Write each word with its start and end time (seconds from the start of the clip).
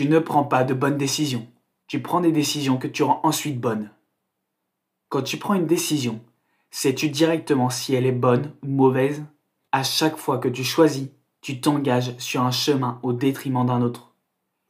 Tu 0.00 0.08
ne 0.08 0.18
prends 0.18 0.44
pas 0.44 0.64
de 0.64 0.72
bonnes 0.72 0.96
décisions. 0.96 1.46
Tu 1.86 2.00
prends 2.00 2.22
des 2.22 2.32
décisions 2.32 2.78
que 2.78 2.86
tu 2.86 3.02
rends 3.02 3.20
ensuite 3.22 3.60
bonnes. 3.60 3.90
Quand 5.10 5.20
tu 5.20 5.36
prends 5.36 5.52
une 5.52 5.66
décision, 5.66 6.22
sais-tu 6.70 7.10
directement 7.10 7.68
si 7.68 7.94
elle 7.94 8.06
est 8.06 8.10
bonne 8.10 8.54
ou 8.62 8.68
mauvaise? 8.68 9.22
À 9.72 9.82
chaque 9.82 10.16
fois 10.16 10.38
que 10.38 10.48
tu 10.48 10.64
choisis, 10.64 11.10
tu 11.42 11.60
t'engages 11.60 12.16
sur 12.16 12.40
un 12.40 12.50
chemin 12.50 12.98
au 13.02 13.12
détriment 13.12 13.66
d'un 13.66 13.82
autre. 13.82 14.14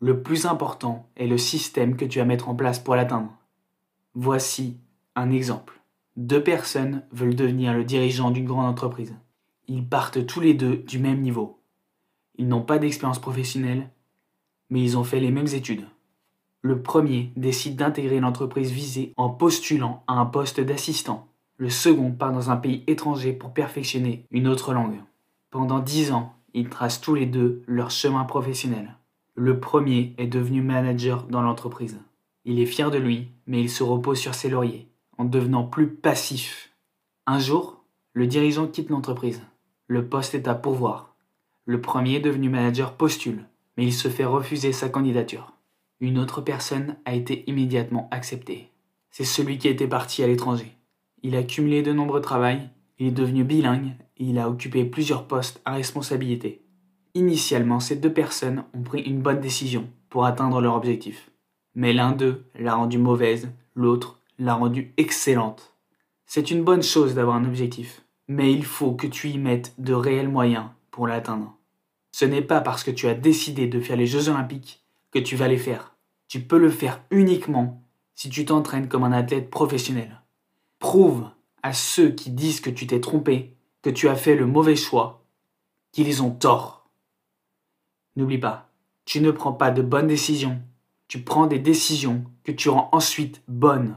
Le 0.00 0.20
plus 0.20 0.46
important 0.46 1.08
est 1.16 1.28
le 1.28 1.38
système 1.38 1.94
que 1.94 2.06
tu 2.06 2.18
vas 2.18 2.24
mettre 2.24 2.48
en 2.48 2.56
place 2.56 2.80
pour 2.80 2.96
l'atteindre. 2.96 3.32
Voici 4.14 4.78
un 5.14 5.30
exemple. 5.30 5.80
Deux 6.16 6.42
personnes 6.42 7.04
veulent 7.12 7.36
devenir 7.36 7.72
le 7.72 7.84
dirigeant 7.84 8.32
d'une 8.32 8.46
grande 8.46 8.66
entreprise. 8.66 9.14
Ils 9.68 9.88
partent 9.88 10.26
tous 10.26 10.40
les 10.40 10.54
deux 10.54 10.78
du 10.78 10.98
même 10.98 11.20
niveau. 11.20 11.62
Ils 12.34 12.48
n'ont 12.48 12.62
pas 12.62 12.80
d'expérience 12.80 13.20
professionnelle, 13.20 13.90
mais 14.70 14.80
ils 14.80 14.96
ont 14.96 15.04
fait 15.04 15.20
les 15.20 15.30
mêmes 15.30 15.48
études. 15.48 15.86
Le 16.62 16.82
premier 16.82 17.32
décide 17.36 17.76
d'intégrer 17.76 18.20
l'entreprise 18.20 18.70
visée 18.70 19.12
en 19.16 19.30
postulant 19.30 20.02
à 20.06 20.14
un 20.14 20.26
poste 20.26 20.60
d'assistant. 20.60 21.26
Le 21.56 21.70
second 21.70 22.12
part 22.12 22.32
dans 22.32 22.50
un 22.50 22.56
pays 22.56 22.84
étranger 22.86 23.32
pour 23.32 23.52
perfectionner 23.52 24.24
une 24.30 24.48
autre 24.48 24.72
langue. 24.72 25.00
Pendant 25.50 25.78
dix 25.78 26.12
ans, 26.12 26.34
ils 26.54 26.68
tracent 26.68 27.00
tous 27.00 27.14
les 27.14 27.26
deux 27.26 27.62
leur 27.66 27.90
chemin 27.90 28.24
professionnel. 28.24 28.94
Le 29.34 29.58
premier 29.58 30.14
est 30.18 30.26
devenu 30.26 30.62
manager 30.62 31.24
dans 31.24 31.42
l'entreprise. 31.42 31.98
Il 32.44 32.58
est 32.60 32.66
fier 32.66 32.90
de 32.90 32.98
lui, 32.98 33.28
mais 33.46 33.60
il 33.60 33.70
se 33.70 33.82
repose 33.82 34.18
sur 34.18 34.34
ses 34.34 34.48
lauriers, 34.48 34.88
en 35.18 35.24
devenant 35.24 35.64
plus 35.64 35.88
passif. 35.88 36.72
Un 37.26 37.38
jour, 37.38 37.84
le 38.12 38.26
dirigeant 38.26 38.66
quitte 38.66 38.90
l'entreprise. 38.90 39.42
Le 39.86 40.06
poste 40.06 40.34
est 40.34 40.48
à 40.48 40.54
pourvoir. 40.54 41.14
Le 41.64 41.80
premier 41.80 42.20
devenu 42.20 42.48
manager 42.48 42.94
postule, 42.94 43.44
il 43.84 43.92
se 43.92 44.08
fait 44.08 44.24
refuser 44.24 44.72
sa 44.72 44.88
candidature 44.88 45.52
une 46.00 46.18
autre 46.18 46.40
personne 46.40 46.96
a 47.04 47.14
été 47.14 47.44
immédiatement 47.48 48.08
acceptée. 48.10 48.70
C'est 49.10 49.24
celui 49.24 49.58
qui 49.58 49.68
était 49.68 49.88
parti 49.88 50.22
à 50.22 50.26
l'étranger. 50.26 50.72
Il 51.22 51.36
a 51.36 51.42
cumulé 51.42 51.82
de 51.82 51.92
nombreux 51.92 52.22
travaux, 52.22 52.58
il 52.98 53.08
est 53.08 53.12
devenu 53.12 53.44
bilingue 53.44 53.92
et 54.16 54.24
il 54.24 54.38
a 54.38 54.48
occupé 54.48 54.84
plusieurs 54.84 55.26
postes 55.26 55.60
à 55.64 55.74
responsabilité. 55.74 56.62
Initialement, 57.14 57.80
ces 57.80 57.96
deux 57.96 58.12
personnes 58.12 58.64
ont 58.72 58.82
pris 58.82 59.02
une 59.02 59.20
bonne 59.20 59.40
décision 59.40 59.88
pour 60.08 60.24
atteindre 60.24 60.60
leur 60.60 60.74
objectif. 60.74 61.30
Mais 61.74 61.92
l'un 61.92 62.12
d'eux 62.12 62.46
l'a 62.54 62.74
rendue 62.74 62.98
mauvaise, 62.98 63.50
l'autre 63.74 64.20
l'a 64.38 64.54
rendue 64.54 64.94
excellente. 64.96 65.74
C'est 66.24 66.50
une 66.50 66.64
bonne 66.64 66.82
chose 66.82 67.14
d'avoir 67.14 67.36
un 67.36 67.44
objectif, 67.44 68.04
mais 68.28 68.52
il 68.52 68.64
faut 68.64 68.92
que 68.92 69.06
tu 69.06 69.28
y 69.28 69.38
mettes 69.38 69.74
de 69.78 69.92
réels 69.92 70.28
moyens 70.28 70.66
pour 70.90 71.06
l'atteindre. 71.06 71.56
Ce 72.12 72.24
n'est 72.24 72.42
pas 72.42 72.60
parce 72.60 72.84
que 72.84 72.90
tu 72.90 73.08
as 73.08 73.14
décidé 73.14 73.66
de 73.66 73.80
faire 73.80 73.96
les 73.96 74.06
Jeux 74.06 74.28
olympiques 74.28 74.84
que 75.10 75.18
tu 75.18 75.36
vas 75.36 75.48
les 75.48 75.58
faire. 75.58 75.96
Tu 76.28 76.40
peux 76.40 76.58
le 76.58 76.70
faire 76.70 77.02
uniquement 77.10 77.82
si 78.14 78.28
tu 78.28 78.44
t'entraînes 78.44 78.88
comme 78.88 79.04
un 79.04 79.12
athlète 79.12 79.50
professionnel. 79.50 80.22
Prouve 80.78 81.28
à 81.62 81.72
ceux 81.72 82.10
qui 82.10 82.30
disent 82.30 82.60
que 82.60 82.70
tu 82.70 82.86
t'es 82.86 83.00
trompé, 83.00 83.54
que 83.82 83.90
tu 83.90 84.08
as 84.08 84.16
fait 84.16 84.36
le 84.36 84.46
mauvais 84.46 84.76
choix, 84.76 85.24
qu'ils 85.92 86.22
ont 86.22 86.30
tort. 86.30 86.88
N'oublie 88.16 88.38
pas, 88.38 88.70
tu 89.04 89.20
ne 89.20 89.30
prends 89.30 89.52
pas 89.52 89.70
de 89.70 89.82
bonnes 89.82 90.06
décisions, 90.06 90.60
tu 91.08 91.22
prends 91.22 91.46
des 91.46 91.58
décisions 91.58 92.24
que 92.44 92.52
tu 92.52 92.68
rends 92.68 92.88
ensuite 92.92 93.42
bonnes. 93.48 93.96